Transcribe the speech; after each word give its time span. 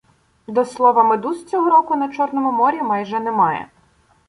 До 0.47 0.65
слова, 0.65 1.03
медуз 1.03 1.45
цього 1.45 1.69
року 1.69 1.95
на 1.95 2.09
Чорному 2.11 2.51
морі 2.51 2.81
майже 2.81 3.19
немає 3.19 3.67